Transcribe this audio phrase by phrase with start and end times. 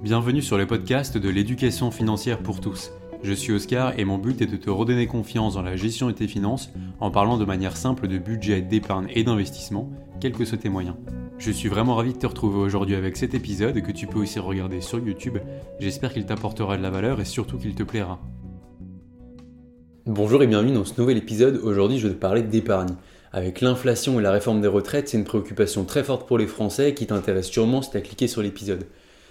[0.00, 2.92] Bienvenue sur le podcast de l'éducation financière pour tous.
[3.24, 6.12] Je suis Oscar et mon but est de te redonner confiance dans la gestion de
[6.12, 6.70] tes finances
[7.00, 9.90] en parlant de manière simple de budget, d'épargne et d'investissement,
[10.20, 10.94] quels que soient tes moyens.
[11.38, 14.38] Je suis vraiment ravi de te retrouver aujourd'hui avec cet épisode que tu peux aussi
[14.38, 15.38] regarder sur YouTube.
[15.80, 18.20] J'espère qu'il t'apportera de la valeur et surtout qu'il te plaira.
[20.06, 21.60] Bonjour et bienvenue dans ce nouvel épisode.
[21.64, 22.94] Aujourd'hui, je vais te parler d'épargne.
[23.32, 26.94] Avec l'inflation et la réforme des retraites, c'est une préoccupation très forte pour les Français
[26.94, 28.86] qui t'intéresse sûrement si tu as cliqué sur l'épisode.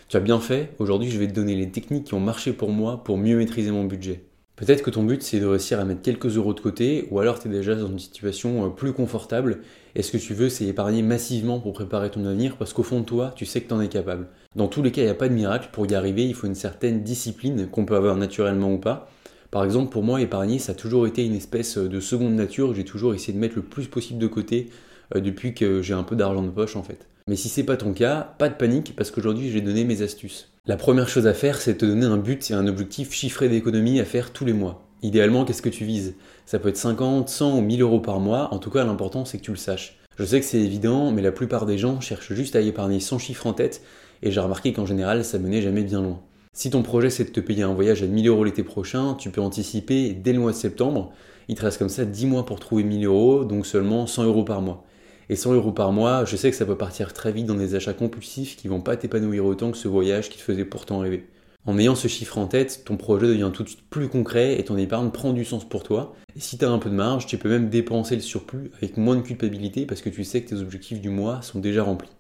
[0.10, 2.70] Tu as bien fait, aujourd'hui je vais te donner les techniques qui ont marché pour
[2.70, 4.22] moi pour mieux maîtriser mon budget.
[4.56, 7.42] Peut-être que ton but c'est de réussir à mettre quelques euros de côté, ou alors
[7.42, 9.60] tu es déjà dans une situation euh, plus confortable,
[9.96, 13.02] et ce que tu veux c'est épargner massivement pour préparer ton avenir, parce qu'au fond
[13.02, 14.28] de toi, tu sais que tu en es capable.
[14.56, 16.48] Dans tous les cas, il n'y a pas de miracle, pour y arriver, il faut
[16.48, 19.12] une certaine discipline qu'on peut avoir naturellement ou pas.
[19.52, 22.86] Par exemple, pour moi, épargner, ça a toujours été une espèce de seconde nature, j'ai
[22.86, 24.70] toujours essayé de mettre le plus possible de côté
[25.16, 27.10] euh, depuis que j'ai un peu d'argent de poche en fait.
[27.28, 30.50] Mais si c'est pas ton cas, pas de panique parce qu'aujourd'hui j'ai donné mes astuces.
[30.66, 34.00] La première chose à faire, c'est te donner un but et un objectif chiffré d'économie
[34.00, 34.88] à faire tous les mois.
[35.04, 36.16] Idéalement, qu'est-ce que tu vises?
[36.46, 39.38] Ça peut être 50, 100 ou 1000 euros par mois, en tout cas l'important c'est
[39.38, 40.00] que tu le saches.
[40.18, 43.20] Je sais que c'est évident, mais la plupart des gens cherchent juste à épargner sans
[43.20, 43.82] chiffre en tête,
[44.24, 46.22] et j'ai remarqué qu'en général ça menait jamais bien loin.
[46.54, 49.30] Si ton projet c'est de te payer un voyage à 1000 euros l'été prochain, tu
[49.30, 51.12] peux anticiper dès le mois de septembre.
[51.50, 54.44] Il te reste comme ça 10 mois pour trouver 1000 euros, donc seulement 100 euros
[54.44, 54.86] par mois.
[55.30, 57.76] Et 100 euros par mois, je sais que ça peut partir très vite dans des
[57.76, 61.28] achats compulsifs qui vont pas t'épanouir autant que ce voyage qui te faisait pourtant rêver.
[61.66, 64.64] En ayant ce chiffre en tête, ton projet devient tout de suite plus concret et
[64.64, 66.16] ton épargne prend du sens pour toi.
[66.38, 68.96] Et si tu as un peu de marge, tu peux même dépenser le surplus avec
[68.96, 72.12] moins de culpabilité parce que tu sais que tes objectifs du mois sont déjà remplis.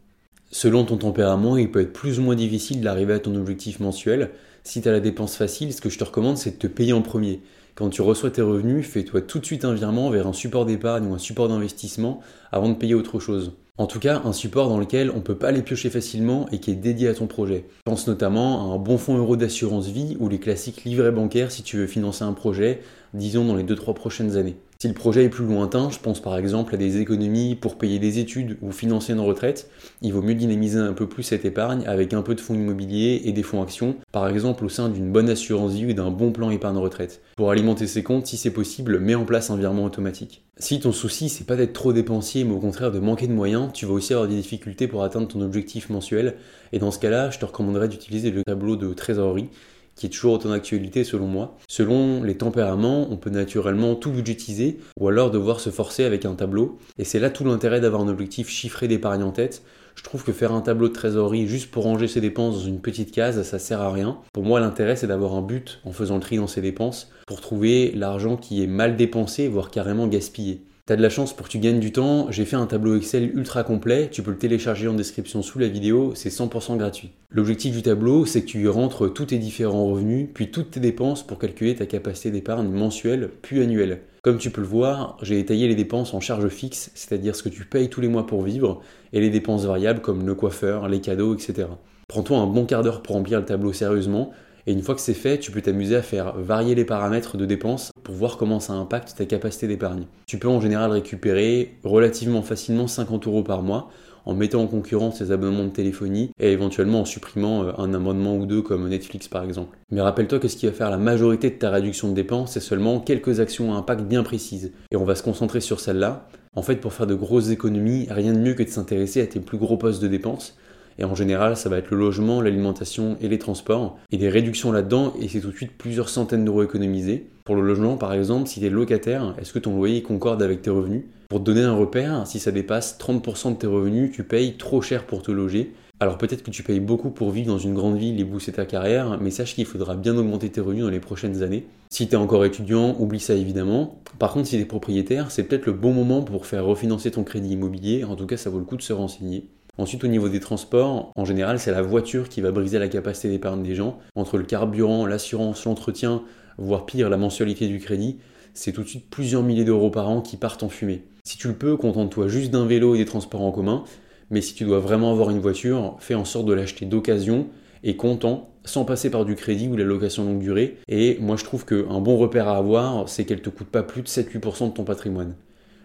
[0.52, 4.32] Selon ton tempérament, il peut être plus ou moins difficile d'arriver à ton objectif mensuel.
[4.68, 6.92] Si tu as la dépense facile, ce que je te recommande, c'est de te payer
[6.92, 7.40] en premier.
[7.76, 11.08] Quand tu reçois tes revenus, fais-toi tout de suite un virement vers un support d'épargne
[11.08, 12.20] ou un support d'investissement
[12.52, 13.54] avant de payer autre chose.
[13.78, 16.60] En tout cas, un support dans lequel on ne peut pas les piocher facilement et
[16.60, 17.64] qui est dédié à ton projet.
[17.86, 21.64] Pense notamment à un bon fonds euro d'assurance vie ou les classiques livrets bancaires si
[21.64, 22.82] tu veux financer un projet,
[23.14, 24.58] disons dans les 2-3 prochaines années.
[24.80, 27.98] Si le projet est plus lointain, je pense par exemple à des économies pour payer
[27.98, 29.72] des études ou financer une retraite,
[30.04, 33.24] il vaut mieux dynamiser un peu plus cette épargne avec un peu de fonds immobiliers
[33.26, 36.32] et des fonds actions, par exemple au sein d'une bonne assurance vie ou d'un bon
[36.32, 37.22] plan épargne retraite.
[37.38, 40.44] Pour alimenter ces comptes, si c'est possible, mets en place un virement automatique.
[40.58, 43.72] Si ton souci c'est pas d'être trop dépensier mais au contraire de manquer de moyens,
[43.74, 46.36] tu vas aussi avoir des difficultés pour atteindre ton objectif mensuel
[46.72, 49.50] et dans ce cas-là, je te recommanderais d'utiliser le tableau de trésorerie
[49.98, 51.58] qui est toujours autant d'actualité selon moi.
[51.68, 56.36] Selon les tempéraments, on peut naturellement tout budgétiser ou alors devoir se forcer avec un
[56.36, 56.78] tableau.
[56.98, 59.64] Et c'est là tout l'intérêt d'avoir un objectif chiffré d'épargne en tête.
[59.96, 62.82] Je trouve que faire un tableau de trésorerie juste pour ranger ses dépenses dans une
[62.82, 64.20] petite case, ça sert à rien.
[64.32, 67.42] Pour moi, l'intérêt c'est d'avoir un but en faisant le tri dans ses dépenses pour
[67.42, 70.67] trouver l'argent qui est mal dépensé, voire carrément gaspillé.
[70.88, 73.38] T'as de la chance pour que tu gagnes du temps, j'ai fait un tableau Excel
[73.38, 77.12] ultra complet, tu peux le télécharger en description sous la vidéo, c'est 100% gratuit.
[77.30, 80.80] L'objectif du tableau, c'est que tu y rentres tous tes différents revenus, puis toutes tes
[80.80, 84.00] dépenses pour calculer ta capacité d'épargne mensuelle puis annuelle.
[84.22, 87.50] Comme tu peux le voir, j'ai étayé les dépenses en charge fixe, c'est-à-dire ce que
[87.50, 88.82] tu payes tous les mois pour vivre,
[89.12, 91.68] et les dépenses variables comme le coiffeur, les cadeaux, etc.
[92.08, 94.32] Prends-toi un bon quart d'heure pour remplir le tableau sérieusement,
[94.68, 97.46] et une fois que c'est fait, tu peux t'amuser à faire varier les paramètres de
[97.46, 100.08] dépenses pour voir comment ça impacte ta capacité d'épargne.
[100.28, 103.90] Tu peux en général récupérer relativement facilement 50 euros par mois
[104.26, 108.36] en mettant en concurrence les abonnements de téléphonie et éventuellement en supprimant euh, un abonnement
[108.36, 109.78] ou deux comme Netflix par exemple.
[109.90, 112.60] Mais rappelle-toi que ce qui va faire la majorité de ta réduction de dépenses, c'est
[112.60, 114.74] seulement quelques actions à impact bien précises.
[114.92, 116.28] Et on va se concentrer sur celle-là.
[116.56, 119.40] En fait, pour faire de grosses économies, rien de mieux que de s'intéresser à tes
[119.40, 120.58] plus gros postes de dépenses
[120.98, 123.98] et en général, ça va être le logement, l'alimentation et les transports.
[124.12, 127.28] Et des réductions là-dedans, et c'est tout de suite plusieurs centaines d'euros économisés.
[127.46, 130.62] Pour le logement, par exemple, si tu es locataire, est-ce que ton loyer concorde avec
[130.62, 131.04] tes revenus?
[131.30, 134.82] Pour te donner un repère, si ça dépasse 30% de tes revenus, tu payes trop
[134.82, 135.74] cher pour te loger.
[136.00, 138.66] Alors peut-être que tu payes beaucoup pour vivre dans une grande ville et booster ta
[138.66, 141.66] carrière, mais sache qu'il faudra bien augmenter tes revenus dans les prochaines années.
[141.90, 144.00] Si tu encore étudiant, oublie ça évidemment.
[144.20, 147.54] Par contre, si tu propriétaire, c'est peut-être le bon moment pour faire refinancer ton crédit
[147.54, 148.04] immobilier.
[148.04, 149.48] En tout cas, ça vaut le coup de se renseigner.
[149.78, 153.30] Ensuite, au niveau des transports, en général, c'est la voiture qui va briser la capacité
[153.30, 154.00] d'épargne des gens.
[154.16, 156.24] Entre le carburant, l'assurance, l'entretien,
[156.58, 158.18] voire pire, la mensualité du crédit,
[158.54, 161.04] c'est tout de suite plusieurs milliers d'euros par an qui partent en fumée.
[161.24, 163.84] Si tu le peux, contente-toi juste d'un vélo et des transports en commun,
[164.32, 167.48] mais si tu dois vraiment avoir une voiture, fais en sorte de l'acheter d'occasion
[167.84, 170.78] et comptant, sans passer par du crédit ou la location longue durée.
[170.88, 174.02] Et moi je trouve qu'un bon repère à avoir, c'est qu'elle te coûte pas plus
[174.02, 175.36] de 7-8% de ton patrimoine.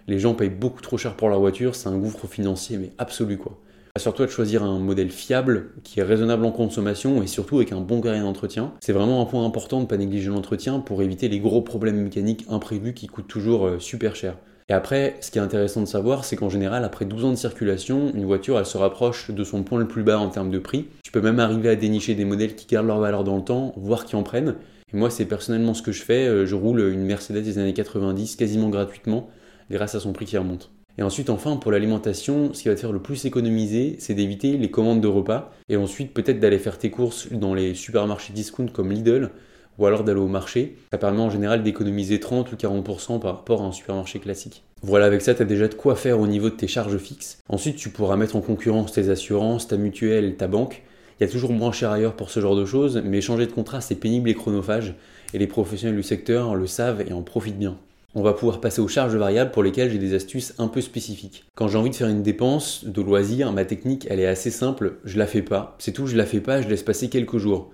[0.08, 3.36] Les gens payent beaucoup trop cher pour leur voiture, c'est un gouffre financier mais absolu
[3.36, 3.58] quoi.
[3.94, 7.82] Assure-toi de choisir un modèle fiable, qui est raisonnable en consommation et surtout avec un
[7.82, 8.72] bon carrière d'entretien.
[8.80, 12.02] C'est vraiment un point important de ne pas négliger l'entretien pour éviter les gros problèmes
[12.02, 14.38] mécaniques imprévus qui coûtent toujours euh, super cher.
[14.70, 17.36] Et après, ce qui est intéressant de savoir, c'est qu'en général, après 12 ans de
[17.36, 20.58] circulation, une voiture, elle se rapproche de son point le plus bas en termes de
[20.58, 20.86] prix.
[21.04, 23.74] Tu peux même arriver à dénicher des modèles qui gardent leur valeur dans le temps,
[23.76, 24.54] voire qui en prennent.
[24.94, 26.26] Et moi, c'est personnellement ce que je fais.
[26.26, 29.28] Euh, je roule une Mercedes des années 90 quasiment gratuitement
[29.70, 30.70] grâce à son prix qui remonte.
[30.98, 34.58] Et ensuite, enfin, pour l'alimentation, ce qui va te faire le plus économiser, c'est d'éviter
[34.58, 35.52] les commandes de repas.
[35.68, 39.30] Et ensuite, peut-être d'aller faire tes courses dans les supermarchés discount comme Lidl,
[39.78, 40.76] ou alors d'aller au marché.
[40.92, 44.64] Ça permet en général d'économiser 30 ou 40% par rapport à un supermarché classique.
[44.82, 47.38] Voilà, avec ça, tu as déjà de quoi faire au niveau de tes charges fixes.
[47.48, 50.82] Ensuite, tu pourras mettre en concurrence tes assurances, ta mutuelle, ta banque.
[51.18, 53.52] Il y a toujours moins cher ailleurs pour ce genre de choses, mais changer de
[53.52, 54.94] contrat, c'est pénible et chronophage,
[55.32, 57.78] et les professionnels du secteur le savent et en profitent bien.
[58.14, 61.46] On va pouvoir passer aux charges variables pour lesquelles j'ai des astuces un peu spécifiques.
[61.54, 64.98] Quand j'ai envie de faire une dépense de loisir, ma technique elle est assez simple,
[65.04, 65.76] je la fais pas.
[65.78, 67.70] C'est tout, je la fais pas, je laisse passer quelques jours.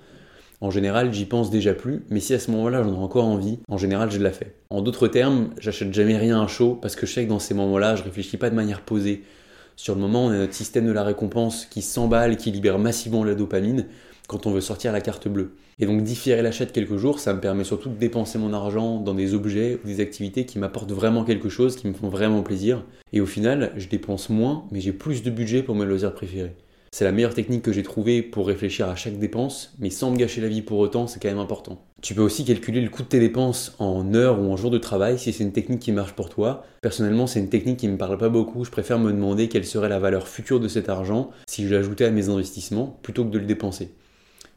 [0.60, 3.58] En général, j'y pense déjà plus, mais si à ce moment-là j'en ai encore envie,
[3.66, 4.54] en général je la fais.
[4.70, 7.54] En d'autres termes, j'achète jamais rien à chaud parce que je sais que dans ces
[7.54, 9.24] moments-là, je réfléchis pas de manière posée.
[9.74, 13.24] Sur le moment, on a notre système de la récompense qui s'emballe, qui libère massivement
[13.24, 13.86] la dopamine
[14.28, 15.56] quand on veut sortir la carte bleue.
[15.80, 18.98] Et donc différer l'achat de quelques jours, ça me permet surtout de dépenser mon argent
[18.98, 22.42] dans des objets ou des activités qui m'apportent vraiment quelque chose, qui me font vraiment
[22.42, 22.84] plaisir.
[23.12, 26.56] Et au final, je dépense moins, mais j'ai plus de budget pour mes loisirs préférés.
[26.90, 30.16] C'est la meilleure technique que j'ai trouvée pour réfléchir à chaque dépense, mais sans me
[30.16, 31.78] gâcher la vie pour autant, c'est quand même important.
[32.00, 34.78] Tu peux aussi calculer le coût de tes dépenses en heures ou en jours de
[34.78, 36.64] travail si c'est une technique qui marche pour toi.
[36.80, 39.88] Personnellement, c'est une technique qui me parle pas beaucoup, je préfère me demander quelle serait
[39.88, 43.38] la valeur future de cet argent si je l'ajoutais à mes investissements plutôt que de
[43.38, 43.90] le dépenser.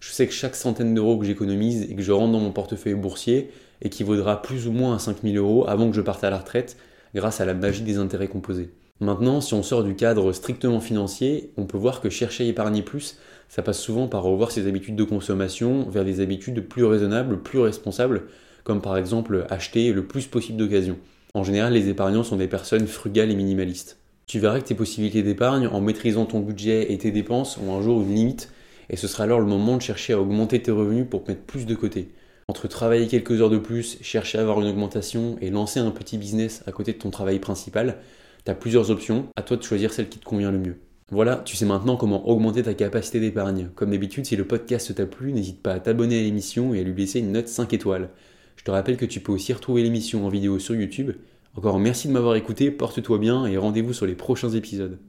[0.01, 2.95] Je sais que chaque centaine d'euros que j'économise et que je rentre dans mon portefeuille
[2.95, 3.51] boursier
[3.83, 6.75] équivaudra plus ou moins à 5000 euros avant que je parte à la retraite
[7.13, 8.71] grâce à la magie des intérêts composés.
[9.00, 12.81] Maintenant, si on sort du cadre strictement financier, on peut voir que chercher à épargner
[12.81, 13.18] plus,
[13.48, 17.59] ça passe souvent par revoir ses habitudes de consommation vers des habitudes plus raisonnables, plus
[17.59, 18.24] responsables,
[18.63, 20.97] comme par exemple acheter le plus possible d'occasions.
[21.36, 24.00] En général, les épargnants sont des personnes frugales et minimalistes.
[24.25, 27.81] Tu verras que tes possibilités d'épargne, en maîtrisant ton budget et tes dépenses, ont un
[27.83, 28.51] jour une limite,
[28.89, 31.66] et ce sera alors le moment de chercher à augmenter tes revenus pour mettre plus
[31.66, 32.10] de côté.
[32.48, 36.18] Entre travailler quelques heures de plus, chercher à avoir une augmentation et lancer un petit
[36.18, 37.98] business à côté de ton travail principal,
[38.44, 40.78] tu as plusieurs options, à toi de choisir celle qui te convient le mieux.
[41.12, 43.69] Voilà, tu sais maintenant comment augmenter ta capacité d'épargne.
[43.75, 46.83] Comme d'habitude, si le podcast t'a plu, n'hésite pas à t'abonner à l'émission et à
[46.83, 48.10] lui laisser une note 5 étoiles.
[48.56, 51.12] Je te rappelle que tu peux aussi retrouver l'émission en vidéo sur YouTube.
[51.56, 55.00] Encore merci de m'avoir écouté, porte-toi bien et rendez-vous sur les prochains épisodes.